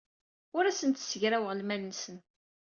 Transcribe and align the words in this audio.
Ur 0.57 0.63
asen-d-ssegraweɣ 0.65 1.51
lmal-nsen. 1.59 2.17